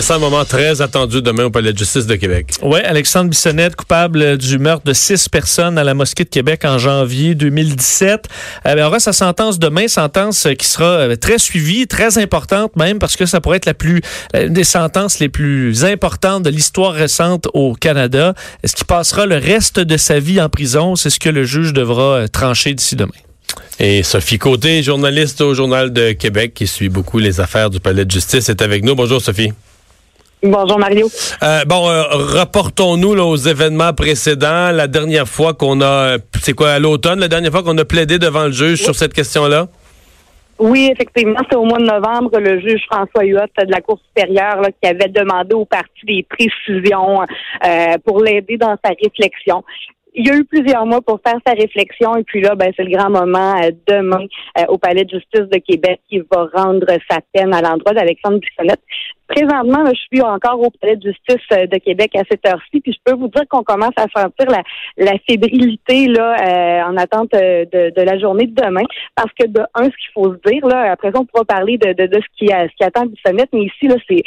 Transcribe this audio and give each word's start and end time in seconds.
C'est 0.00 0.12
un 0.12 0.18
moment 0.18 0.44
très 0.44 0.82
attendu 0.82 1.22
demain 1.22 1.44
au 1.44 1.50
Palais 1.50 1.72
de 1.72 1.78
justice 1.78 2.06
de 2.06 2.16
Québec. 2.16 2.48
Oui, 2.62 2.80
Alexandre 2.80 3.30
Bissonnette, 3.30 3.76
coupable 3.76 4.36
du 4.36 4.58
meurtre 4.58 4.84
de 4.84 4.92
six 4.92 5.28
personnes 5.28 5.78
à 5.78 5.84
la 5.84 5.94
mosquée 5.94 6.24
de 6.24 6.28
Québec 6.28 6.64
en 6.64 6.78
janvier 6.78 7.36
2017. 7.36 8.26
Euh, 8.66 8.74
il 8.76 8.82
aura 8.82 8.98
sa 8.98 9.12
sentence 9.12 9.60
demain, 9.60 9.86
sentence 9.86 10.48
qui 10.58 10.66
sera 10.66 10.84
euh, 10.84 11.16
très 11.16 11.38
suivie, 11.38 11.86
très 11.86 12.18
importante 12.18 12.74
même, 12.74 12.98
parce 12.98 13.14
que 13.14 13.24
ça 13.24 13.40
pourrait 13.40 13.58
être 13.58 13.66
la 13.66 13.74
plus, 13.74 14.00
une 14.34 14.52
des 14.52 14.64
sentences 14.64 15.20
les 15.20 15.28
plus 15.28 15.84
importantes 15.84 16.42
de 16.42 16.50
l'histoire 16.50 16.92
récente 16.92 17.46
au 17.54 17.74
Canada. 17.74 18.34
Est-ce 18.64 18.74
qu'il 18.74 18.86
passera 18.86 19.26
le 19.26 19.36
reste 19.36 19.78
de 19.78 19.96
sa 19.96 20.18
vie 20.18 20.40
en 20.40 20.48
prison? 20.48 20.96
C'est 20.96 21.10
ce 21.10 21.20
que 21.20 21.30
le 21.30 21.44
juge 21.44 21.72
devra 21.72 22.02
euh, 22.02 22.26
trancher 22.26 22.74
d'ici 22.74 22.96
demain. 22.96 23.12
Et 23.78 24.02
Sophie 24.02 24.38
Côté, 24.38 24.82
journaliste 24.82 25.40
au 25.40 25.54
Journal 25.54 25.92
de 25.92 26.12
Québec, 26.12 26.52
qui 26.52 26.66
suit 26.66 26.88
beaucoup 26.88 27.20
les 27.20 27.38
affaires 27.38 27.70
du 27.70 27.78
Palais 27.78 28.04
de 28.04 28.10
justice, 28.10 28.48
est 28.48 28.60
avec 28.60 28.82
nous. 28.82 28.96
Bonjour, 28.96 29.22
Sophie. 29.22 29.52
Bonjour 30.46 30.78
Mario. 30.78 31.06
Euh, 31.42 31.64
bon, 31.64 31.88
euh, 31.88 32.02
rapportons-nous 32.10 33.18
aux 33.18 33.36
événements 33.36 33.94
précédents. 33.94 34.72
La 34.72 34.88
dernière 34.88 35.26
fois 35.26 35.54
qu'on 35.54 35.80
a, 35.80 36.18
c'est 36.42 36.52
quoi, 36.52 36.72
à 36.72 36.78
l'automne, 36.78 37.18
la 37.18 37.28
dernière 37.28 37.50
fois 37.50 37.62
qu'on 37.62 37.78
a 37.78 37.84
plaidé 37.86 38.18
devant 38.18 38.44
le 38.44 38.52
juge 38.52 38.82
sur 38.82 38.94
cette 38.94 39.14
question-là? 39.14 39.68
Oui, 40.58 40.90
effectivement, 40.92 41.40
c'est 41.50 41.56
au 41.56 41.64
mois 41.64 41.78
de 41.78 41.86
novembre 41.86 42.38
le 42.38 42.60
juge 42.60 42.82
François 42.90 43.24
Huot 43.24 43.40
de 43.58 43.72
la 43.72 43.80
Cour 43.80 43.98
supérieure 44.06 44.60
qui 44.82 44.88
avait 44.88 45.08
demandé 45.08 45.54
au 45.54 45.64
parti 45.64 46.04
des 46.06 46.26
précisions 46.28 47.22
euh, 47.22 47.96
pour 48.04 48.22
l'aider 48.22 48.58
dans 48.58 48.76
sa 48.84 48.90
réflexion 49.02 49.64
il 50.14 50.26
y 50.26 50.30
a 50.30 50.36
eu 50.36 50.44
plusieurs 50.44 50.86
mois 50.86 51.00
pour 51.00 51.20
faire 51.26 51.38
sa 51.46 51.52
réflexion 51.52 52.16
et 52.16 52.22
puis 52.22 52.40
là, 52.40 52.54
ben, 52.54 52.72
c'est 52.76 52.84
le 52.84 52.96
grand 52.96 53.10
moment 53.10 53.60
euh, 53.60 53.70
demain 53.86 54.24
euh, 54.58 54.64
au 54.68 54.78
Palais 54.78 55.04
de 55.04 55.10
justice 55.10 55.48
de 55.50 55.58
Québec 55.58 56.00
qui 56.08 56.20
va 56.30 56.48
rendre 56.54 56.86
sa 57.10 57.18
peine 57.32 57.52
à 57.52 57.60
l'endroit 57.60 57.92
d'Alexandre 57.92 58.38
Bissonnette. 58.38 58.80
Présentement, 59.28 59.84
je 59.86 60.00
suis 60.12 60.22
encore 60.22 60.60
au 60.60 60.70
Palais 60.80 60.96
de 60.96 61.08
justice 61.08 61.46
euh, 61.52 61.66
de 61.66 61.78
Québec 61.78 62.10
à 62.16 62.22
cette 62.30 62.46
heure-ci, 62.46 62.80
puis 62.80 62.92
je 62.92 62.98
peux 63.04 63.16
vous 63.18 63.28
dire 63.28 63.44
qu'on 63.48 63.62
commence 63.62 63.94
à 63.96 64.06
sentir 64.14 64.46
la, 64.48 64.62
la 64.96 65.18
fébrilité 65.28 66.06
là 66.06 66.86
en 66.88 66.96
attente 66.96 67.32
de, 67.32 67.90
de, 67.90 68.02
la 68.02 68.18
journée 68.18 68.46
de 68.46 68.54
demain, 68.54 68.84
parce 69.16 69.30
que 69.38 69.46
de 69.46 69.60
un, 69.74 69.84
ce 69.84 69.88
qu'il 69.88 70.12
faut 70.14 70.34
se 70.34 70.50
dire 70.50 70.66
là, 70.66 70.92
après 70.92 71.10
on 71.16 71.24
pourra 71.24 71.44
parler 71.44 71.78
de, 71.78 71.92
de, 71.92 72.06
de 72.06 72.20
ce 72.20 72.26
qui 72.36 72.46
ce 72.48 72.76
qui 72.76 72.84
attend 72.84 73.06
Bissonnette, 73.06 73.48
mais 73.52 73.64
ici 73.64 73.88
là, 73.88 73.96
c'est 74.08 74.22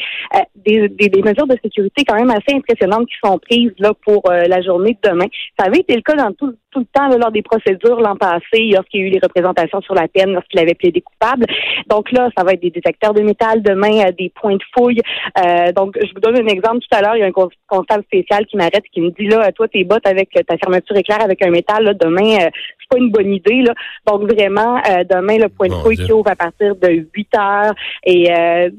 des, 0.65 0.89
des, 0.89 1.09
des, 1.09 1.21
mesures 1.21 1.47
de 1.47 1.57
sécurité 1.63 2.03
quand 2.05 2.15
même 2.15 2.31
assez 2.31 2.55
impressionnantes 2.55 3.07
qui 3.07 3.15
sont 3.23 3.37
prises 3.39 3.73
là 3.79 3.93
pour 4.05 4.23
la 4.29 4.61
journée 4.61 4.97
de 5.01 5.09
demain. 5.09 5.27
Ça 5.59 5.67
c'était 5.87 5.95
le 5.95 6.01
cas 6.01 6.15
dans 6.15 6.33
tout, 6.33 6.53
tout 6.71 6.79
le 6.79 6.85
temps 6.91 7.07
lors 7.17 7.31
des 7.31 7.41
procédures 7.41 8.01
l'an 8.01 8.15
passé, 8.15 8.69
lorsqu'il 8.73 9.01
y 9.01 9.03
a 9.03 9.07
eu 9.07 9.09
les 9.09 9.19
représentations 9.21 9.81
sur 9.81 9.93
la 9.93 10.07
peine, 10.07 10.33
lorsqu'il 10.33 10.59
avait 10.59 10.73
plaidé 10.73 11.01
coupable. 11.01 11.45
Donc 11.87 12.11
là, 12.11 12.29
ça 12.37 12.43
va 12.43 12.53
être 12.53 12.61
des 12.61 12.71
détecteurs 12.71 13.13
de 13.13 13.21
métal, 13.21 13.61
demain, 13.61 14.07
euh, 14.07 14.11
des 14.17 14.29
points 14.29 14.55
de 14.55 14.63
Euh, 14.89 15.71
donc, 15.71 15.97
je 16.01 16.13
vous 16.13 16.19
donne 16.19 16.37
un 16.37 16.47
exemple 16.47 16.79
tout 16.79 16.97
à 16.97 17.01
l'heure. 17.01 17.15
Il 17.15 17.19
y 17.19 17.23
a 17.23 17.27
un 17.27 17.47
comptable 17.67 18.03
spécial 18.03 18.45
qui 18.45 18.57
m'arrête 18.57 18.83
et 18.85 18.89
qui 18.91 19.01
me 19.01 19.11
dit, 19.11 19.27
là, 19.27 19.51
toi, 19.51 19.67
tes 19.67 19.83
bottes 19.83 20.07
avec 20.07 20.29
ta 20.31 20.57
fermeture 20.57 20.95
éclair 20.95 21.21
avec 21.21 21.41
un 21.41 21.49
métal, 21.49 21.83
là, 21.83 21.93
demain, 21.93 22.37
euh, 22.41 22.49
c'est 22.87 22.97
pas 22.97 23.03
une 23.03 23.11
bonne 23.11 23.33
idée. 23.33 23.61
Là. 23.61 23.73
Donc, 24.07 24.31
vraiment, 24.31 24.81
demain, 25.09 25.37
le 25.37 25.49
point 25.49 25.67
de 25.67 25.73
fouille 25.73 25.97
qui 25.97 26.11
ouvre 26.11 26.29
à 26.29 26.35
partir 26.35 26.75
de 26.75 27.05
8 27.13 27.27
heures. 27.37 27.73
Et 28.05 28.29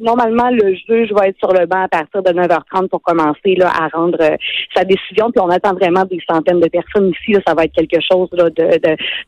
normalement, 0.00 0.50
le 0.50 0.74
juge 0.74 1.12
va 1.12 1.28
être 1.28 1.38
sur 1.38 1.52
le 1.52 1.66
banc 1.66 1.82
à 1.84 1.88
partir 1.88 2.22
de 2.22 2.30
9h30 2.30 2.88
pour 2.88 3.02
commencer 3.02 3.54
là, 3.56 3.70
à 3.70 3.88
rendre 3.88 4.18
sa 4.74 4.84
décision. 4.84 5.30
Puis 5.30 5.40
on 5.40 5.50
attend 5.50 5.74
vraiment 5.74 6.04
des 6.04 6.20
centaines 6.28 6.60
de 6.60 6.68
personnes 6.68 7.10
ici. 7.10 7.32
Là, 7.32 7.40
ça 7.46 7.54
va 7.54 7.64
être 7.64 7.74
quelque 7.74 8.00
chose 8.00 8.28
là, 8.32 8.50
de, 8.50 8.80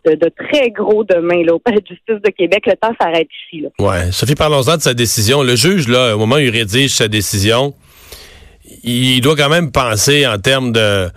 de, 0.07 0.15
de, 0.15 0.31
très 0.49 0.71
gros 0.71 1.05
demain 1.05 1.43
là, 1.45 1.55
au 1.55 1.59
Palais 1.59 1.81
de 1.81 1.87
justice 1.87 2.23
de 2.23 2.31
Québec. 2.31 2.65
Le 2.67 2.77
temps 2.77 2.95
s'arrête 3.01 3.29
ici. 3.47 3.63
Là. 3.63 3.69
Ouais. 3.79 4.13
Sophie, 4.13 4.35
parlons-en 4.35 4.77
de 4.77 4.83
sa 4.83 4.95
décision. 4.95 5.43
Le 5.43 5.57
juge, 5.57 5.89
là, 5.89 6.15
au 6.15 6.19
moment 6.19 6.37
où 6.37 6.41
il 6.41 6.51
rédige 6.51 6.91
sa 6.91 7.09
décision, 7.09 7.75
il 8.83 9.21
doit 9.21 9.37
quand 9.37 9.49
même 9.49 9.73
penser 9.73 10.27
en 10.27 10.39
termes 10.39 10.73
de 10.73 11.09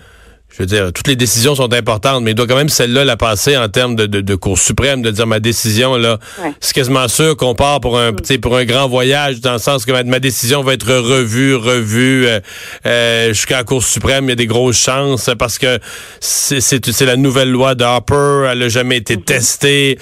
je 0.54 0.60
veux 0.60 0.68
dire, 0.68 0.94
toutes 0.94 1.08
les 1.08 1.16
décisions 1.16 1.56
sont 1.56 1.74
importantes, 1.74 2.24
mais 2.24 2.32
il 2.32 2.36
doit 2.36 2.46
quand 2.46 2.56
même 2.56 2.70
celle-là 2.70 3.06
la 3.06 3.18
passer 3.18 3.58
en 3.58 3.70
termes 3.70 3.96
de, 3.96 4.06
de, 4.06 4.36
Cour 4.36 4.60
suprême, 4.60 5.02
de 5.02 5.10
dire 5.10 5.26
ma 5.26 5.40
décision, 5.40 5.96
là, 5.96 6.20
c'est 6.60 6.74
quasiment 6.74 7.08
sûr 7.08 7.36
qu'on 7.36 7.56
part 7.56 7.82
pour 7.82 7.98
un, 7.98 8.12
mm. 8.12 8.38
pour 8.40 8.56
un 8.56 8.66
grand 8.66 8.88
voyage, 8.88 9.42
dans 9.42 9.54
le 9.54 9.58
sens 9.58 9.84
que 9.84 9.92
ma, 9.92 10.20
décision 10.20 10.62
va 10.62 10.74
être 10.74 10.88
revue, 10.88 11.56
revue 11.56 12.28
euh, 12.28 12.40
euh, 12.86 13.28
jusqu'à 13.30 13.58
la 13.58 13.64
Cour 13.64 13.84
suprême. 13.84 14.26
Il 14.26 14.30
y 14.30 14.34
a 14.34 14.36
des 14.36 14.46
grosses 14.46 14.80
chances 14.80 15.32
parce 15.40 15.58
que 15.58 15.80
c'est 16.20 17.02
la 17.02 17.16
nouvelle 17.16 17.50
loi 17.50 17.74
d'Harper, 17.74 18.50
elle 18.52 18.60
n'a 18.60 18.70
jamais 18.70 18.98
été 18.98 19.16
mm-hmm. 19.16 19.24
testée. 19.24 19.98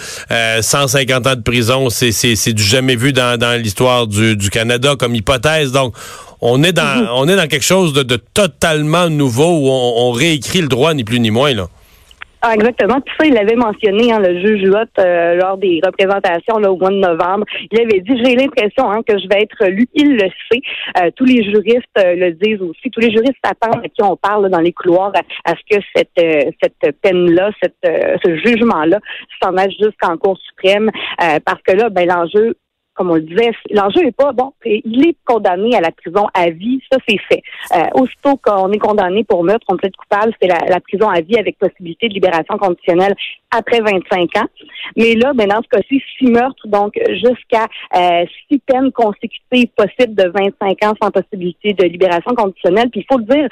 150 0.62 1.28
euh, 1.28 1.32
ans 1.32 1.36
de 1.36 1.42
prison, 1.42 1.90
c'est 1.90 2.54
du 2.54 2.64
jamais 2.64 2.98
vu 2.98 3.14
dans, 3.14 3.40
dans 3.40 3.58
l'histoire 3.62 4.06
du, 4.06 4.36
du 4.36 4.50
Canada 4.50 4.96
comme 5.00 5.16
hypothèse. 5.16 5.72
Donc, 5.72 5.94
on 6.42 6.64
est 6.64 6.74
dans, 6.74 7.08
on 7.16 7.28
est 7.28 7.36
dans 7.36 7.48
quelque 7.48 7.66
chose 7.66 7.94
de, 7.94 8.16
totalement 8.16 9.10
nouveau 9.10 9.60
où 9.60 9.70
on, 9.70 10.12
réécrit 10.12 10.62
le 10.62 10.68
droit, 10.68 10.94
ni 10.94 11.04
plus 11.04 11.20
ni 11.20 11.32
moins, 11.32 11.54
là. 11.54 11.68
Ah, 12.44 12.56
exactement. 12.56 13.00
Puis 13.02 13.14
ça, 13.20 13.28
il 13.28 13.36
l'avait 13.36 13.56
mentionné, 13.56 14.12
hein, 14.12 14.20
le 14.20 14.40
juge 14.40 14.64
Huot, 14.64 14.78
euh, 14.98 15.36
lors 15.36 15.58
des 15.58 15.80
représentations 15.86 16.58
là, 16.58 16.72
au 16.72 16.78
mois 16.78 16.90
de 16.90 16.96
novembre. 16.96 17.46
Il 17.72 17.80
avait 17.80 18.00
dit, 18.00 18.20
j'ai 18.24 18.36
l'impression 18.36 18.90
hein, 18.90 19.02
que 19.08 19.16
je 19.20 19.28
vais 19.28 19.44
être 19.44 19.68
lu. 19.68 19.88
Il 19.94 20.14
le 20.16 20.28
sait. 20.52 20.62
Euh, 20.98 21.12
tous 21.16 21.26
les 21.26 21.44
juristes 21.44 21.86
euh, 22.00 22.16
le 22.16 22.32
disent 22.32 22.62
aussi. 22.64 22.90
Tous 22.92 23.00
les 23.00 23.12
juristes 23.12 23.38
attendent 23.44 23.86
à 23.86 23.90
qui 23.90 24.02
on 24.02 24.16
parle 24.16 24.50
dans 24.50 24.60
les 24.60 24.74
couloirs 24.74 25.14
à, 25.46 25.52
ce 25.52 25.78
que 25.78 25.84
cette, 25.96 26.56
cette 26.64 27.00
peine-là, 27.02 27.52
cette, 27.62 27.76
ce 27.84 28.36
jugement-là 28.38 28.98
s'en 29.40 29.56
aille 29.58 29.76
jusqu'en 29.80 30.18
Cour 30.18 30.36
suprême. 30.40 30.90
parce 31.46 31.62
que 31.62 31.74
là, 31.74 31.90
ben, 31.90 32.08
l'enjeu 32.08 32.56
comme 33.02 33.10
on 33.10 33.16
le 33.16 33.22
disait, 33.22 33.50
l'enjeu 33.72 34.04
n'est 34.04 34.12
pas 34.12 34.32
bon. 34.32 34.54
Il 34.64 35.08
est 35.08 35.16
condamné 35.26 35.76
à 35.76 35.82
la 35.82 35.90
prison 35.90 36.28
à 36.36 36.52
vie, 36.52 36.80
ça 36.92 37.00
c'est 37.10 37.18
fait. 37.18 37.42
Euh, 37.76 38.00
aussitôt 38.00 38.38
qu'on 38.38 38.72
est 38.72 38.78
condamné 38.78 39.24
pour 39.24 39.44
meurtre, 39.44 39.66
on 39.70 39.78
peut 39.78 39.88
être 39.88 39.98
coupable, 39.98 40.34
c'est 40.40 40.48
la, 40.48 40.80
prison 40.82 41.10
à 41.10 41.22
vie 41.22 41.36
avec 41.36 41.58
possibilité 41.58 42.10
de 42.10 42.14
libération 42.14 42.60
conditionnelle 42.60 43.16
après 43.50 43.80
25 43.80 44.38
ans. 44.38 44.48
Mais 44.96 45.16
là, 45.16 45.34
ben, 45.34 45.48
dans 45.48 45.64
ce 45.64 45.68
cas-ci, 45.68 46.00
six 46.20 46.30
meurtres, 46.30 46.68
donc 46.68 46.94
jusqu'à 47.10 47.66
euh, 47.96 48.24
six 48.48 48.60
peines 48.60 48.92
consécutives 48.92 49.70
possibles 49.76 50.14
de 50.14 50.30
25 50.30 50.86
ans 50.86 50.94
sans 51.02 51.10
possibilité 51.10 51.74
de 51.74 51.86
libération 51.86 52.36
conditionnelle. 52.36 52.90
Puis 52.92 53.02
il 53.02 53.06
faut 53.12 53.18
le 53.18 53.26
dire, 53.26 53.48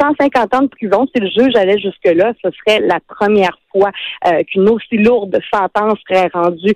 150 0.00 0.54
euh, 0.54 0.58
ans 0.58 0.62
de 0.62 0.68
prison, 0.68 1.06
si 1.12 1.20
le 1.20 1.28
juge 1.28 1.56
allait 1.56 1.78
jusque-là, 1.80 2.34
ce 2.40 2.50
serait 2.52 2.80
la 2.86 3.00
première 3.00 3.58
fois 3.72 3.90
euh, 4.26 4.44
qu'une 4.44 4.68
aussi 4.68 4.96
lourde 4.96 5.38
sentence 5.52 5.98
serait 6.08 6.28
rendue 6.32 6.74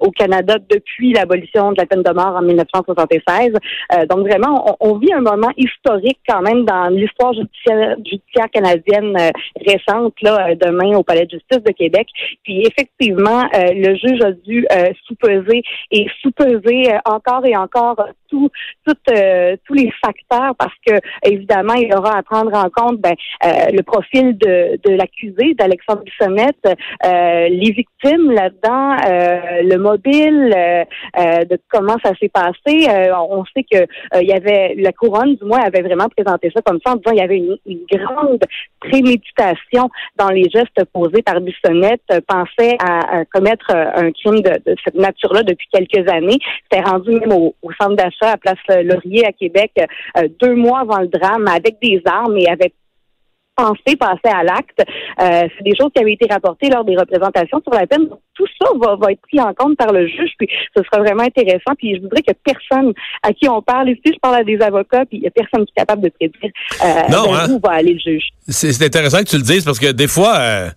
au 0.00 0.10
Canada 0.10 0.56
depuis 0.68 1.12
l'abolition 1.12 1.51
de 1.54 1.76
la 1.76 1.86
peine 1.86 2.02
de 2.02 2.10
mort 2.12 2.34
en 2.36 2.42
1976. 2.42 3.52
Euh, 3.92 4.06
donc 4.06 4.26
vraiment, 4.26 4.76
on, 4.80 4.98
vit 4.98 5.12
un 5.12 5.20
moment 5.20 5.50
historique 5.56 6.18
quand 6.28 6.42
même 6.42 6.64
dans 6.64 6.88
l'histoire 6.88 7.32
judiciaire, 7.32 7.96
canadienne 8.52 9.16
récente 9.66 10.14
là 10.22 10.54
demain 10.54 10.96
au 10.96 11.02
Palais 11.02 11.26
de 11.26 11.30
justice 11.30 11.62
de 11.62 11.72
Québec. 11.72 12.06
Puis 12.44 12.66
effectivement, 12.66 13.42
le 13.52 13.94
juge 13.94 14.20
a 14.22 14.32
dû 14.32 14.66
sous-peser 15.06 15.62
et 15.90 16.06
sous-peser 16.20 16.94
encore 17.04 17.44
et 17.46 17.56
encore 17.56 17.96
tout, 18.32 18.50
tous 18.86 19.74
les 19.74 19.92
facteurs 20.04 20.54
parce 20.58 20.74
que 20.86 20.94
évidemment 21.24 21.74
il 21.74 21.94
aura 21.94 22.16
à 22.18 22.22
prendre 22.22 22.54
en 22.54 22.68
compte 22.70 23.00
ben, 23.00 23.14
le 23.42 23.82
profil 23.82 24.36
de, 24.38 24.80
de 24.82 24.94
l'accusé 24.96 25.54
d'Alexandre 25.54 26.02
Bissonnet 26.02 26.52
euh, 27.04 27.48
les 27.48 27.72
victimes 27.72 28.30
là-dedans, 28.30 28.96
euh, 29.06 29.62
le 29.62 29.76
mobile, 29.76 30.54
euh, 30.54 31.44
de 31.44 31.58
comment 31.70 31.96
ça 32.04 32.12
s'est 32.20 32.28
passé. 32.28 32.86
on 33.12 33.44
sait 33.54 33.64
que 33.64 33.86
il 34.20 34.28
y 34.28 34.32
avait 34.32 34.74
la 34.78 34.92
couronne, 34.92 35.34
du 35.36 35.44
moins, 35.44 35.60
avait 35.60 35.82
vraiment 35.82 36.08
présenté 36.08 36.50
ça 36.54 36.62
comme 36.62 36.78
ça 36.84 36.92
en 36.92 36.96
disant 36.96 37.10
qu'il 37.10 37.20
y 37.20 37.22
avait 37.22 37.38
une, 37.38 37.58
grande 37.92 38.42
préméditation 38.80 39.90
dans 40.16 40.30
les 40.30 40.48
gestes 40.48 40.84
posés 40.92 41.22
par 41.22 41.40
Bissonnette, 41.40 42.02
pensait 42.26 42.76
à, 42.80 43.24
commettre 43.26 43.70
un 43.70 44.10
crime 44.12 44.40
de, 44.40 44.74
cette 44.84 44.94
nature-là 44.94 45.42
depuis 45.42 45.66
quelques 45.72 46.08
années. 46.10 46.38
C'était 46.62 46.82
rendu 46.82 47.10
même 47.10 47.32
au, 47.32 47.54
centre 47.80 47.96
d'achat 47.96 48.21
à 48.26 48.36
Place 48.36 48.84
Laurier 48.84 49.26
à 49.26 49.32
Québec 49.32 49.72
deux 50.40 50.54
mois 50.54 50.80
avant 50.80 51.00
le 51.00 51.08
drame 51.08 51.46
avec 51.48 51.78
des 51.80 52.02
armes 52.06 52.36
et 52.36 52.48
avait 52.48 52.72
penser 53.56 53.96
passer 53.98 54.34
à 54.34 54.42
l'acte. 54.42 54.80
Euh, 54.80 55.48
c'est 55.56 55.64
des 55.64 55.76
choses 55.76 55.90
qui 55.94 56.02
avaient 56.02 56.14
été 56.14 56.26
rapportées 56.30 56.68
lors 56.68 56.84
des 56.84 56.96
représentations 56.96 57.60
sur 57.62 57.72
la 57.72 57.86
peine. 57.86 58.08
Tout 58.34 58.46
ça 58.60 58.68
va, 58.80 58.96
va, 58.96 59.12
être 59.12 59.20
pris 59.20 59.40
en 59.40 59.52
compte 59.54 59.76
par 59.76 59.92
le 59.92 60.06
juge, 60.06 60.30
puis 60.38 60.48
ce 60.76 60.82
sera 60.82 61.02
vraiment 61.02 61.22
intéressant. 61.22 61.74
Puis 61.78 61.96
je 61.96 62.00
voudrais 62.00 62.22
que 62.22 62.32
personne 62.44 62.92
à 63.22 63.32
qui 63.32 63.48
on 63.48 63.62
parle, 63.62 63.90
ici 63.90 64.02
je 64.06 64.18
parle 64.20 64.36
à 64.36 64.44
des 64.44 64.60
avocats, 64.60 65.04
puis 65.06 65.18
il 65.18 65.20
n'y 65.20 65.26
a 65.26 65.30
personne 65.30 65.64
qui 65.66 65.72
est 65.76 65.80
capable 65.80 66.02
de 66.02 66.08
prédire 66.08 66.50
euh, 66.84 67.10
non, 67.10 67.34
hein? 67.34 67.50
où 67.50 67.60
va 67.64 67.74
aller 67.74 67.94
le 67.94 68.00
juge. 68.00 68.28
C'est 68.48 68.84
intéressant 68.84 69.18
que 69.18 69.28
tu 69.28 69.36
le 69.36 69.42
dises 69.42 69.64
parce 69.64 69.78
que 69.78 69.92
des 69.92 70.08
fois... 70.08 70.34
Euh 70.36 70.70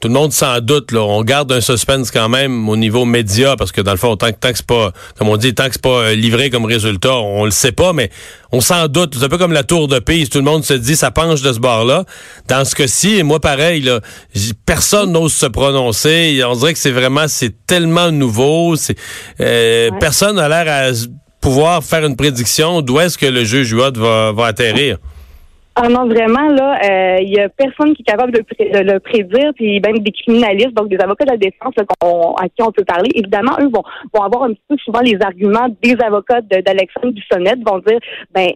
tout 0.00 0.08
le 0.08 0.14
monde 0.14 0.32
s'en 0.32 0.60
doute. 0.60 0.92
Là. 0.92 1.02
On 1.02 1.22
garde 1.22 1.52
un 1.52 1.60
suspense 1.60 2.10
quand 2.10 2.28
même 2.30 2.68
au 2.68 2.76
niveau 2.76 3.04
média 3.04 3.54
parce 3.56 3.70
que 3.70 3.82
dans 3.82 3.90
le 3.90 3.98
fond, 3.98 4.16
tant 4.16 4.32
que, 4.32 4.38
tant 4.38 4.50
que 4.50 4.56
c'est 4.56 4.66
pas, 4.66 4.92
comme 5.18 5.28
on 5.28 5.36
dit, 5.36 5.54
tant 5.54 5.66
que 5.66 5.72
c'est 5.72 5.82
pas 5.82 5.90
euh, 5.90 6.14
livré 6.14 6.48
comme 6.48 6.64
résultat, 6.64 7.14
on 7.14 7.44
le 7.44 7.50
sait 7.50 7.72
pas, 7.72 7.92
mais 7.92 8.10
on 8.50 8.62
s'en 8.62 8.88
doute. 8.88 9.14
C'est 9.18 9.24
un 9.24 9.28
peu 9.28 9.36
comme 9.36 9.52
la 9.52 9.62
tour 9.62 9.88
de 9.88 9.98
Pise. 9.98 10.30
Tout 10.30 10.38
le 10.38 10.44
monde 10.44 10.64
se 10.64 10.72
dit, 10.72 10.96
ça 10.96 11.10
penche 11.10 11.42
de 11.42 11.52
ce 11.52 11.58
bord-là. 11.58 12.04
Dans 12.48 12.64
ce 12.64 12.74
cas-ci, 12.74 13.18
et 13.18 13.22
moi 13.22 13.40
pareil, 13.40 13.82
là, 13.82 14.00
personne 14.64 15.12
n'ose 15.12 15.34
se 15.34 15.46
prononcer. 15.46 16.42
On 16.46 16.56
dirait 16.56 16.72
que 16.72 16.78
c'est 16.78 16.90
vraiment, 16.90 17.28
c'est 17.28 17.54
tellement 17.66 18.10
nouveau. 18.10 18.76
C'est 18.76 18.96
euh, 19.40 19.90
Personne 20.00 20.36
n'a 20.36 20.48
l'air 20.48 20.66
à 20.66 20.92
pouvoir 21.42 21.84
faire 21.84 22.06
une 22.06 22.16
prédiction 22.16 22.80
d'où 22.80 23.00
est-ce 23.00 23.18
que 23.18 23.26
le 23.26 23.44
juge 23.44 23.72
Huot 23.72 23.92
va, 23.96 24.32
va 24.32 24.46
atterrir. 24.46 24.96
Ah 25.82 25.88
non, 25.88 26.06
vraiment, 26.06 26.46
là, 26.48 26.78
il 27.22 27.38
euh, 27.38 27.38
y 27.38 27.40
a 27.40 27.48
personne 27.48 27.94
qui 27.94 28.02
est 28.02 28.04
capable 28.04 28.32
de, 28.32 28.42
le 28.60 28.98
prédire, 28.98 29.52
puis 29.54 29.80
même 29.80 30.00
des 30.00 30.12
criminalistes, 30.12 30.74
donc 30.74 30.88
des 30.88 30.98
avocats 30.98 31.24
de 31.24 31.30
la 31.30 31.38
défense 31.38 31.72
à 31.78 32.48
qui 32.50 32.62
on 32.62 32.70
peut 32.70 32.84
parler. 32.84 33.08
Évidemment, 33.14 33.52
eux 33.60 33.70
vont, 33.72 33.82
vont 34.12 34.22
avoir 34.22 34.42
un 34.42 34.52
petit 34.52 34.62
peu 34.68 34.76
souvent 34.84 35.00
les 35.00 35.16
arguments 35.22 35.68
des 35.82 35.96
avocats 36.04 36.42
d'Alexandre 36.42 37.12
Bissonnette, 37.12 37.60
vont 37.66 37.78
dire, 37.78 37.98
ben, 38.34 38.50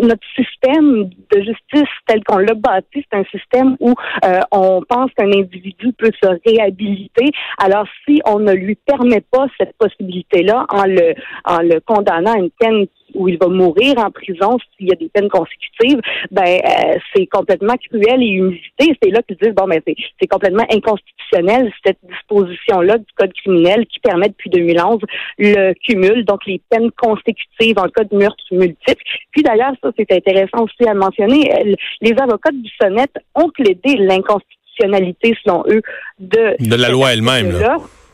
notre 0.00 0.26
système 0.34 1.10
de 1.34 1.42
justice 1.42 1.90
tel 2.06 2.24
qu'on 2.24 2.38
l'a 2.38 2.54
bâti, 2.54 3.04
c'est 3.12 3.18
un 3.18 3.24
système 3.24 3.76
où 3.78 3.92
euh, 4.24 4.40
on 4.50 4.80
pense 4.88 5.10
qu'un 5.18 5.30
individu 5.30 5.92
peut 5.98 6.12
se 6.22 6.28
réhabiliter. 6.46 7.30
Alors, 7.62 7.84
si 8.08 8.22
on 8.24 8.38
ne 8.38 8.52
lui 8.54 8.76
permet 8.86 9.22
pas 9.30 9.48
cette 9.58 9.76
possibilité-là 9.76 10.64
en 10.70 10.86
le, 10.86 11.12
en 11.44 11.58
le 11.58 11.80
condamnant 11.80 12.32
à 12.32 12.38
une 12.38 12.50
peine 12.58 12.86
où 13.20 13.28
il 13.28 13.38
va 13.38 13.48
mourir 13.48 13.98
en 13.98 14.10
prison 14.10 14.58
s'il 14.76 14.88
y 14.88 14.92
a 14.92 14.96
des 14.96 15.08
peines 15.08 15.28
consécutives, 15.28 16.00
ben 16.30 16.58
euh, 16.64 16.98
c'est 17.14 17.26
complètement 17.26 17.74
cruel 17.76 18.22
et 18.22 18.26
inusité. 18.26 18.96
C'est 19.02 19.10
là 19.10 19.20
qu'ils 19.22 19.36
disent 19.36 19.54
bon 19.54 19.66
ben 19.66 19.80
c'est 19.86 20.26
complètement 20.26 20.66
inconstitutionnel 20.72 21.72
cette 21.84 21.98
disposition-là 22.02 22.98
du 22.98 23.12
code 23.16 23.32
criminel 23.34 23.86
qui 23.86 24.00
permet 24.00 24.28
depuis 24.28 24.50
2011 24.50 25.00
le 25.38 25.74
cumul, 25.86 26.24
donc 26.24 26.40
les 26.46 26.60
peines 26.70 26.90
consécutives 26.92 27.78
en 27.78 27.88
cas 27.88 28.04
de 28.04 28.16
meurtre 28.16 28.42
multiple. 28.50 29.02
Puis 29.32 29.42
d'ailleurs 29.42 29.74
ça 29.82 29.90
c'est 29.96 30.10
intéressant 30.12 30.64
aussi 30.64 30.88
à 30.88 30.94
mentionner, 30.94 31.76
les 32.00 32.14
avocats 32.20 32.50
du 32.52 32.70
sonnet 32.80 33.06
ont 33.34 33.50
plaidé 33.50 33.96
l'inconstitutionnalité 33.96 35.34
selon 35.44 35.62
eux 35.68 35.82
de 36.18 36.56
de 36.58 36.76
la 36.76 36.88
loi 36.88 37.12
elle-même. 37.12 37.52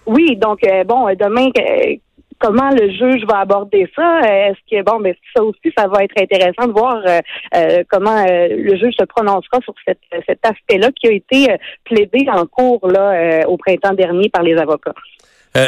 Oui, 0.07 0.37
donc 0.37 0.61
euh, 0.65 0.85
bon, 0.85 1.07
demain, 1.19 1.49
euh, 1.59 1.97
comment 2.39 2.71
le 2.71 2.91
juge 2.91 3.25
va 3.27 3.41
aborder 3.41 3.89
ça? 3.95 4.21
Euh, 4.21 4.51
est-ce 4.51 4.59
que 4.71 4.83
bon, 4.83 4.99
mais 5.01 5.13
ben, 5.13 5.19
ça 5.35 5.43
aussi, 5.43 5.73
ça 5.77 5.87
va 5.89 6.05
être 6.05 6.15
intéressant 6.21 6.67
de 6.67 6.73
voir 6.73 6.97
euh, 7.07 7.21
euh, 7.55 7.85
comment 7.89 8.25
le 8.27 8.77
juge 8.77 8.95
se 8.99 9.05
prononcera 9.05 9.61
sur 9.63 9.75
cet 9.85 10.39
aspect-là 10.43 10.91
qui 10.93 11.09
a 11.09 11.13
été 11.13 11.57
plaidé 11.85 12.27
en 12.31 12.47
cours 12.47 12.87
là 12.89 13.47
au 13.49 13.57
printemps 13.57 13.95
dernier 13.95 14.29
par 14.29 14.43
les 14.43 14.57
avocats. 14.57 14.95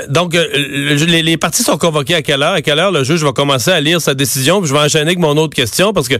donc, 0.08 0.34
les, 0.34 1.36
parties 1.36 1.62
sont 1.62 1.78
convoquées 1.78 2.14
à 2.14 2.22
quelle 2.22 2.42
heure? 2.42 2.52
À 2.52 2.62
quelle 2.62 2.78
heure 2.78 2.92
le 2.92 3.04
juge 3.04 3.22
va 3.22 3.32
commencer 3.32 3.70
à 3.70 3.80
lire 3.80 4.00
sa 4.00 4.14
décision? 4.14 4.62
je 4.64 4.72
vais 4.72 4.80
enchaîner 4.80 5.06
avec 5.06 5.18
mon 5.18 5.36
autre 5.36 5.54
question 5.54 5.92
parce 5.92 6.08
que, 6.08 6.16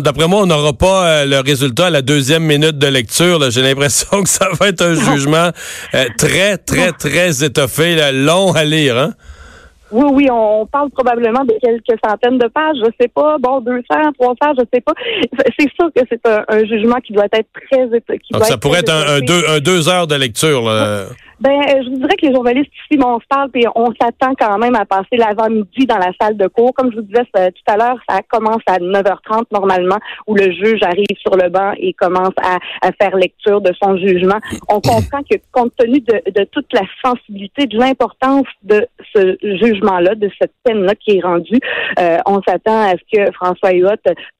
d'après 0.00 0.28
moi, 0.28 0.42
on 0.42 0.46
n'aura 0.46 0.72
pas 0.72 1.24
le 1.24 1.40
résultat 1.40 1.86
à 1.86 1.90
la 1.90 2.02
deuxième 2.02 2.44
minute 2.44 2.78
de 2.78 2.86
lecture. 2.86 3.50
J'ai 3.50 3.62
l'impression 3.62 4.22
que 4.22 4.28
ça 4.28 4.48
va 4.58 4.68
être 4.68 4.82
un 4.82 4.94
jugement 4.94 5.50
très, 6.18 6.58
très, 6.58 6.92
très 6.92 7.44
étoffé, 7.44 8.12
long 8.12 8.52
à 8.52 8.64
lire. 8.64 8.98
Hein? 8.98 9.14
Oui, 9.90 10.06
oui, 10.12 10.28
on 10.30 10.66
parle 10.66 10.90
probablement 10.90 11.44
de 11.44 11.54
quelques 11.62 11.98
centaines 12.04 12.38
de 12.38 12.46
pages, 12.48 12.76
je 12.84 12.90
sais 13.00 13.08
pas, 13.08 13.36
bon, 13.38 13.60
200, 13.60 13.82
300, 14.18 14.36
je 14.58 14.64
sais 14.72 14.80
pas. 14.80 14.92
C'est 15.58 15.68
sûr 15.74 15.90
que 15.94 16.02
c'est 16.10 16.26
un, 16.26 16.64
jugement 16.66 16.96
qui 16.96 17.12
doit 17.12 17.26
être 17.32 17.48
très... 17.70 17.88
Qui 18.18 18.32
Donc, 18.32 18.44
ça 18.44 18.58
pourrait 18.58 18.80
être 18.80 18.92
un, 18.92 19.20
deux, 19.20 19.42
un 19.48 19.60
deux 19.60 19.88
heures 19.88 20.06
de 20.06 20.14
lecture. 20.14 20.62
Là. 20.62 21.06
Ben, 21.40 21.52
euh, 21.52 21.82
je 21.84 21.90
vous 21.90 21.96
dirais 21.98 22.16
que 22.16 22.26
les 22.26 22.34
journalistes 22.34 22.72
ici, 22.90 23.00
on 23.00 23.20
se 23.20 23.26
parle, 23.28 23.48
puis 23.50 23.64
on 23.76 23.92
s'attend 24.00 24.34
quand 24.34 24.58
même 24.58 24.74
à 24.74 24.84
passer 24.84 25.16
l'avant-midi 25.16 25.86
dans 25.86 25.98
la 25.98 26.10
salle 26.20 26.36
de 26.36 26.48
cours. 26.48 26.74
Comme 26.74 26.90
je 26.90 26.96
vous 26.96 27.02
disais 27.02 27.24
tout 27.32 27.72
à 27.72 27.76
l'heure, 27.76 27.98
ça 28.08 28.22
commence 28.28 28.62
à 28.66 28.78
9h30 28.78 29.44
normalement, 29.52 29.98
où 30.26 30.34
le 30.34 30.50
juge 30.50 30.82
arrive 30.82 31.06
sur 31.20 31.36
le 31.36 31.48
banc 31.48 31.72
et 31.78 31.92
commence 31.92 32.34
à, 32.42 32.58
faire 33.00 33.16
lecture 33.16 33.60
de 33.60 33.72
son 33.80 33.96
jugement. 33.98 34.38
On 34.68 34.80
comprend 34.80 35.22
que 35.22 35.36
compte 35.52 35.72
tenu 35.76 36.00
de, 36.00 36.44
toute 36.44 36.72
la 36.72 36.82
sensibilité, 37.04 37.66
de 37.66 37.78
l'importance 37.78 38.46
de 38.64 38.86
ce 39.14 39.36
jugement-là, 39.42 40.16
de 40.16 40.28
cette 40.40 40.52
peine-là 40.64 40.94
qui 40.96 41.18
est 41.18 41.20
rendue, 41.20 41.60
euh, 42.00 42.18
on 42.26 42.40
s'attend 42.42 42.80
à 42.80 42.92
ce 42.92 43.16
que 43.16 43.30
François 43.32 43.72
Huot 43.72 43.90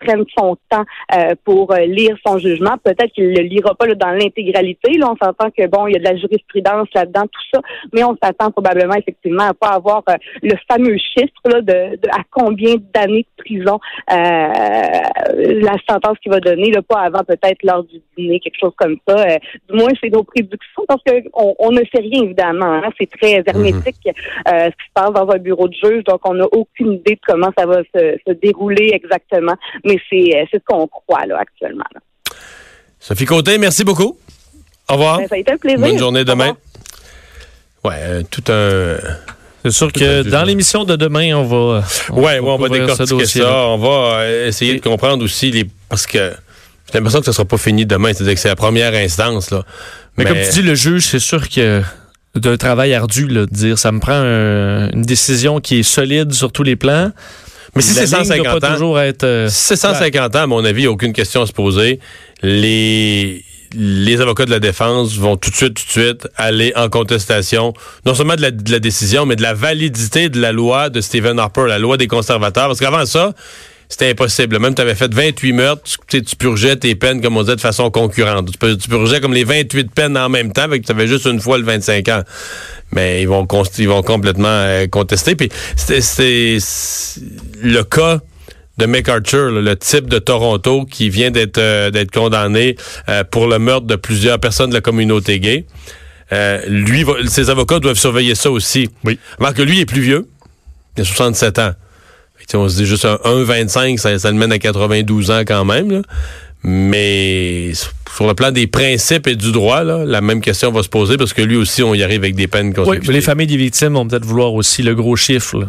prenne 0.01 0.25
son 0.37 0.57
temps 0.71 0.85
euh, 1.15 1.35
pour 1.45 1.73
lire 1.75 2.17
son 2.27 2.39
jugement. 2.39 2.77
Peut-être 2.83 3.13
qu'il 3.13 3.33
le 3.33 3.43
lira 3.43 3.75
pas 3.75 3.87
dans 3.95 4.11
l'intégralité. 4.11 4.99
Là, 4.99 5.13
on 5.13 5.25
s'entend 5.25 5.51
que 5.51 5.67
bon, 5.67 5.87
il 5.87 5.93
y 5.93 5.97
a 5.97 5.99
de 6.01 6.05
la 6.05 6.17
jurisprudence 6.17 6.88
là-dedans, 6.95 7.23
tout 7.23 7.41
ça. 7.53 7.61
Mais 7.93 8.05
on 8.05 8.17
s'attend 8.23 8.51
probablement 8.51 8.95
effectivement 8.95 9.45
à 9.45 9.55
pas 9.55 9.69
avoir 9.69 10.03
euh, 10.09 10.15
le 10.43 10.55
fameux 10.71 10.97
chiffre 10.97 11.33
là, 11.45 11.61
de, 11.61 11.99
à 12.11 12.23
combien 12.31 12.77
d'années 12.95 13.27
de 13.39 13.45
prison 13.45 13.79
euh, 14.11 14.15
la 14.15 15.77
sentence 15.89 16.19
qu'il 16.23 16.33
va 16.33 16.41
donner, 16.41 16.71
là, 16.71 16.83
pas 16.83 17.01
avant 17.01 17.25
peut-être 17.25 17.63
lors 17.63 17.85
du 17.85 18.01
dîner, 18.17 18.41
quelque 18.41 18.59
chose 18.61 18.73
comme 18.77 18.97
ça. 19.07 19.17
Euh, 19.17 19.39
du 19.71 19.77
moins, 19.77 19.91
c'est 20.03 20.11
nos 20.11 20.25
prédictions 20.25 20.85
parce 20.87 21.03
qu'on 21.03 21.55
on 21.59 21.71
ne 21.71 21.81
sait 21.93 22.01
rien 22.01 22.23
évidemment. 22.23 22.75
Hein. 22.85 22.91
C'est 22.99 23.11
très 23.11 23.43
hermétique 23.47 23.97
ce 24.05 24.69
qui 24.69 24.87
se 24.87 24.93
passe 24.95 25.13
dans 25.13 25.29
un 25.31 25.39
bureau 25.39 25.69
de 25.69 25.75
juge, 25.75 26.05
donc 26.05 26.21
on 26.25 26.35
n'a 26.35 26.47
aucune 26.53 26.93
idée 26.93 27.15
de 27.15 27.21
comment 27.27 27.51
ça 27.57 27.67
va 27.67 27.83
se, 27.95 28.33
dérouler 28.33 28.91
exactement. 28.93 29.55
Mais 29.85 29.99
c'est 30.11 30.47
ce 30.53 30.59
qu'on 30.67 30.87
croit 30.87 31.27
là 31.27 31.39
actuellement. 31.39 31.85
Sophie 32.99 33.25
Côté, 33.25 33.59
merci 33.59 33.85
beaucoup. 33.85 34.17
Au 34.89 34.95
revoir. 34.95 35.19
Ben, 35.19 35.29
ça 35.29 35.35
a 35.35 35.39
été 35.39 35.53
un 35.53 35.57
plaisir. 35.57 35.81
Bonne 35.81 35.99
journée 35.99 36.25
demain. 36.25 36.57
Ouais, 37.85 37.95
euh, 37.97 38.23
tout 38.29 38.45
un. 38.49 38.97
C'est 39.65 39.71
sûr 39.73 39.93
que 39.93 40.23
dans 40.23 40.45
l'émission 40.45 40.85
de 40.85 40.97
demain, 40.97 41.35
on 41.35 41.45
va. 41.45 41.85
On 42.11 42.23
ouais, 42.23 42.39
on 42.41 42.57
va 42.57 42.69
décortiquer 42.69 43.27
ça. 43.27 43.67
On 43.67 43.79
va 43.79 44.21
euh, 44.21 44.49
essayer 44.49 44.75
de 44.75 44.81
comprendre 44.81 45.25
aussi 45.25 45.51
les. 45.51 45.69
Parce 45.89 46.07
que 46.07 46.33
j'ai 46.87 46.99
l'impression 46.99 47.21
que 47.21 47.27
ce 47.27 47.31
ne 47.31 47.35
sera 47.35 47.45
pas 47.45 47.59
fini 47.59 47.87
demain. 47.87 48.13
C'est-à-dire 48.13 48.35
que 48.35 48.41
c'est 48.41 48.49
la 48.49 48.57
première 48.57 48.95
instance. 48.95 49.51
Là. 49.51 49.65
Mais, 50.17 50.25
comme 50.25 50.39
tu 50.45 50.51
dis, 50.51 50.63
le 50.63 50.75
juge, 50.75 51.05
c'est 51.07 51.19
sûr 51.19 51.49
que 51.49 51.83
d'un 52.35 52.57
travail 52.57 52.95
ardu, 52.95 53.27
là, 53.27 53.47
de 53.47 53.55
dire 53.55 53.79
ça 53.79 53.93
me 53.93 54.01
prend 54.01 54.23
une 54.93 55.03
décision 55.03 55.61
qui 55.61 55.81
est 55.81 55.83
solide 55.83 56.33
sur 56.33 56.53
tous 56.53 56.63
les 56.63 56.77
plans. 56.77 57.13
Mais 57.75 57.83
si 57.83 57.93
c'est 57.95 58.07
150 58.07 58.65
ans, 58.65 58.73
toujours 58.73 59.01
être, 59.01 59.25
euh, 59.25 59.49
c'est 59.51 59.77
150 59.77 60.37
ans, 60.37 60.43
à 60.43 60.47
mon 60.47 60.65
avis, 60.65 60.87
aucune 60.87 61.13
question 61.13 61.43
à 61.43 61.47
se 61.47 61.53
poser. 61.53 62.01
Les 62.43 63.45
les 63.75 64.21
avocats 64.21 64.45
de 64.45 64.51
la 64.51 64.61
défense 64.61 65.17
vont 65.17 65.37
tout 65.37 65.51
de 65.51 65.57
suite, 65.57 65.75
tout 65.75 65.85
de 65.85 66.05
suite 66.05 66.29
aller 66.37 66.73
en 66.77 66.89
contestation, 66.89 67.75
non 68.07 68.15
seulement 68.15 68.37
de 68.37 68.43
la, 68.43 68.79
décision, 68.79 69.27
mais 69.27 69.37
de 69.37 69.43
la 69.43 69.55
validité 69.55 70.29
de 70.29 70.41
la 70.41 70.53
loi 70.53 70.91
de 70.91 71.01
Stephen 71.01 71.39
Harper, 71.39 71.67
la 71.67 71.79
loi 71.79 71.97
des 71.97 72.07
conservateurs. 72.07 72.67
Parce 72.69 72.81
qu'avant 72.81 73.07
ça, 73.07 73.35
c'était 73.89 74.11
impossible. 74.11 74.59
Même 74.59 74.75
tu 74.75 74.83
avais 74.83 74.95
fait 74.95 75.13
28 75.13 75.53
meurtres, 75.53 75.83
tu, 76.07 76.23
tu, 76.23 76.37
purgeais 76.37 76.77
tes 76.77 76.95
peines, 76.95 77.21
comme 77.21 77.37
on 77.37 77.43
disait, 77.43 77.57
de 77.57 77.61
façon 77.61 77.91
concurrente. 77.91 78.51
Tu, 78.53 78.89
purgeais 78.89 79.21
comme 79.21 79.35
les 79.35 79.45
28 79.45 79.91
peines 79.93 80.17
en 80.17 80.29
même 80.29 80.53
temps, 80.53 80.63
avec 80.63 80.85
tu 80.85 80.93
avais 80.93 81.07
juste 81.07 81.27
une 81.27 81.41
fois 81.41 81.59
le 81.59 81.65
25 81.65 82.09
ans. 82.09 82.23
Mais 82.93 83.23
ils 83.23 83.29
vont, 83.29 83.47
ils 83.79 83.89
vont 83.89 84.03
complètement 84.03 84.49
euh, 84.49 84.87
contester. 84.87 85.37
Puis 85.37 85.51
c'est 85.77 86.59
le 87.63 87.83
cas 87.83 88.21
de 88.79 88.87
McArthur, 88.87 89.51
le 89.51 89.77
type 89.77 90.09
de 90.09 90.19
Toronto 90.19 90.85
qui 90.85 91.11
vient 91.11 91.31
d'être 91.31 91.59
euh, 91.59 91.91
d'être 91.91 92.13
condamné 92.13 92.77
euh, 93.09 93.25
pour 93.25 93.49
le 93.49 93.59
meurtre 93.59 93.87
de 93.87 93.97
plusieurs 93.97 94.39
personnes 94.39 94.71
de 94.71 94.75
la 94.75 94.81
communauté 94.81 95.41
gay. 95.41 95.67
Euh, 96.33 96.61
lui, 96.69 97.05
ses 97.27 97.51
avocats 97.51 97.81
doivent 97.81 97.99
surveiller 97.99 98.35
ça 98.35 98.51
aussi. 98.51 98.89
Oui. 99.05 99.19
Alors 99.41 99.55
que 99.55 99.63
lui 99.63 99.81
est 99.81 99.87
plus 99.87 100.01
vieux. 100.01 100.29
Il 100.97 101.03
a 101.03 101.05
67 101.05 101.59
ans. 101.59 101.73
on 102.55 102.69
se 102.69 102.77
dit 102.77 102.87
juste 102.87 103.05
un 103.05 103.17
1,25, 103.25 103.99
ça, 103.99 104.19
ça 104.19 104.31
le 104.31 104.37
mène 104.37 104.53
à 104.53 104.59
92 104.59 105.31
ans 105.31 105.43
quand 105.47 105.65
même. 105.65 106.03
Mais 106.63 107.73
sur 107.75 108.27
le 108.27 108.35
plan 108.35 108.51
des 108.51 108.67
principes 108.67 109.27
et 109.27 109.37
du 109.37 109.53
droit, 109.53 109.85
là, 109.85 110.05
la 110.05 110.21
même 110.21 110.41
question 110.41 110.73
va 110.73 110.83
se 110.83 110.89
poser 110.89 111.17
parce 111.17 111.33
que 111.33 111.43
lui 111.43 111.57
aussi, 111.57 111.83
on 111.83 111.95
y 111.95 112.03
arrive 112.03 112.23
avec 112.23 112.35
des 112.35 112.49
peines 112.49 112.75
Oui, 112.79 112.99
les 113.05 113.21
familles 113.21 113.47
des 113.47 113.57
victimes 113.57 113.95
vont 113.95 114.07
peut-être 114.07 114.25
vouloir 114.25 114.55
aussi 114.55 114.83
le 114.83 114.95
gros 114.95 115.17
chiffre. 115.17 115.61
Là. 115.61 115.69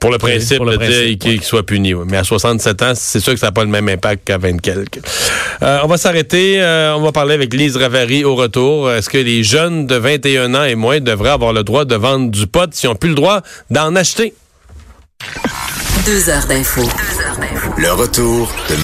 Pour 0.00 0.10
le 0.10 0.18
principe, 0.18 0.62
de 0.62 1.14
qu'il 1.14 1.42
soit 1.42 1.64
puni. 1.64 1.94
Mais 1.94 2.18
à 2.18 2.24
67 2.24 2.82
ans, 2.82 2.92
c'est 2.94 3.20
sûr 3.20 3.32
que 3.32 3.40
ça 3.40 3.46
n'a 3.46 3.52
pas 3.52 3.64
le 3.64 3.70
même 3.70 3.88
impact 3.88 4.24
qu'à 4.24 4.38
20 4.38 4.60
quelques. 4.60 5.00
Euh, 5.62 5.80
on 5.84 5.86
va 5.86 5.96
s'arrêter. 5.96 6.60
Euh, 6.60 6.94
on 6.96 7.00
va 7.00 7.12
parler 7.12 7.34
avec 7.34 7.54
Lise 7.54 7.76
Ravary 7.76 8.24
au 8.24 8.34
retour. 8.34 8.90
Est-ce 8.90 9.08
que 9.08 9.18
les 9.18 9.42
jeunes 9.42 9.86
de 9.86 9.96
21 9.96 10.54
ans 10.54 10.64
et 10.64 10.74
moins 10.74 11.00
devraient 11.00 11.30
avoir 11.30 11.52
le 11.52 11.64
droit 11.64 11.84
de 11.84 11.94
vendre 11.94 12.30
du 12.30 12.46
pot 12.46 12.72
s'ils 12.72 12.90
n'ont 12.90 12.96
plus 12.96 13.10
le 13.10 13.14
droit 13.14 13.40
d'en 13.70 13.96
acheter? 13.96 14.34
Deux 16.04 16.28
heures 16.28 16.46
d'info. 16.46 16.82
Le 17.78 17.92
retour 17.92 18.48
de 18.68 18.76